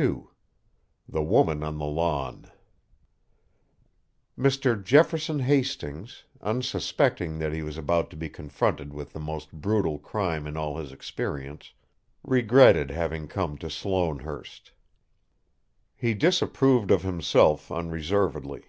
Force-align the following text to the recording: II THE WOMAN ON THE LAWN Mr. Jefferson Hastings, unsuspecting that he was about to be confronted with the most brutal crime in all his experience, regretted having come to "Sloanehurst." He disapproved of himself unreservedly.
II 0.00 0.22
THE 1.06 1.20
WOMAN 1.22 1.62
ON 1.62 1.76
THE 1.76 1.84
LAWN 1.84 2.50
Mr. 4.38 4.82
Jefferson 4.82 5.40
Hastings, 5.40 6.24
unsuspecting 6.40 7.38
that 7.40 7.52
he 7.52 7.60
was 7.60 7.76
about 7.76 8.08
to 8.08 8.16
be 8.16 8.30
confronted 8.30 8.94
with 8.94 9.12
the 9.12 9.20
most 9.20 9.52
brutal 9.52 9.98
crime 9.98 10.46
in 10.46 10.56
all 10.56 10.78
his 10.78 10.92
experience, 10.92 11.74
regretted 12.24 12.90
having 12.90 13.28
come 13.28 13.58
to 13.58 13.68
"Sloanehurst." 13.68 14.72
He 15.94 16.14
disapproved 16.14 16.90
of 16.90 17.02
himself 17.02 17.70
unreservedly. 17.70 18.62